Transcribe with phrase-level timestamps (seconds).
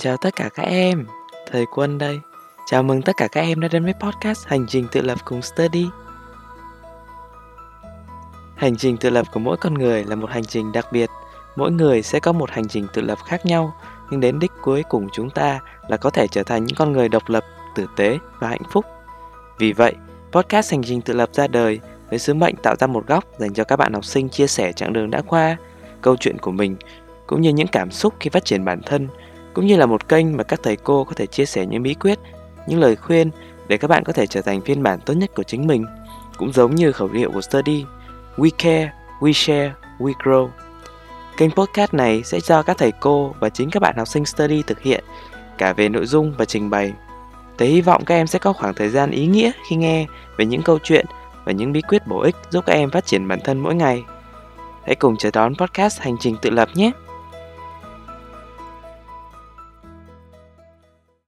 [0.00, 1.06] Chào tất cả các em,
[1.50, 2.20] thầy Quân đây.
[2.66, 5.42] Chào mừng tất cả các em đã đến với podcast Hành trình tự lập cùng
[5.42, 5.86] Study.
[8.56, 11.10] Hành trình tự lập của mỗi con người là một hành trình đặc biệt.
[11.56, 13.74] Mỗi người sẽ có một hành trình tự lập khác nhau,
[14.10, 17.08] nhưng đến đích cuối cùng chúng ta là có thể trở thành những con người
[17.08, 17.44] độc lập,
[17.74, 18.84] tử tế và hạnh phúc.
[19.58, 19.94] Vì vậy,
[20.32, 21.80] podcast Hành trình tự lập ra đời
[22.10, 24.72] với sứ mệnh tạo ra một góc dành cho các bạn học sinh chia sẻ
[24.72, 25.56] chặng đường đã qua,
[26.02, 26.76] câu chuyện của mình,
[27.26, 29.08] cũng như những cảm xúc khi phát triển bản thân,
[29.58, 31.94] cũng như là một kênh mà các thầy cô có thể chia sẻ những bí
[31.94, 32.18] quyết,
[32.66, 33.30] những lời khuyên
[33.68, 35.86] để các bạn có thể trở thành phiên bản tốt nhất của chính mình.
[36.36, 37.84] Cũng giống như khẩu hiệu của Study,
[38.36, 40.48] We care, we share, we grow.
[41.36, 44.62] Kênh podcast này sẽ do các thầy cô và chính các bạn học sinh Study
[44.62, 45.04] thực hiện,
[45.58, 46.92] cả về nội dung và trình bày.
[47.56, 50.46] Tôi hy vọng các em sẽ có khoảng thời gian ý nghĩa khi nghe về
[50.46, 51.06] những câu chuyện
[51.44, 54.04] và những bí quyết bổ ích giúp các em phát triển bản thân mỗi ngày.
[54.86, 56.92] Hãy cùng chờ đón podcast Hành trình tự lập nhé!